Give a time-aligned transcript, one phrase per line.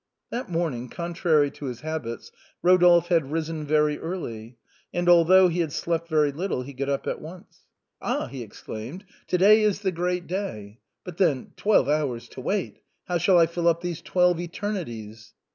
[0.31, 2.31] That morning, contrary to his habits,
[2.63, 4.57] Rodolphe had awaked very early,
[4.91, 7.67] and although he had slept very little, he got up at once.
[8.01, 10.79] "Ah!" he exclaimed;" to day is the great day.
[11.03, 12.79] But then twelve hours to wait.
[13.07, 15.35] How shall I fill up these twelve eternities?